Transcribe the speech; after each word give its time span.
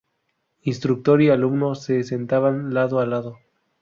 Instructor 0.63 1.21
y 1.21 1.29
alumno 1.29 1.75
se 1.75 2.03
sentaban 2.03 2.73
lado 2.73 3.01
a 3.01 3.05
lado. 3.05 3.37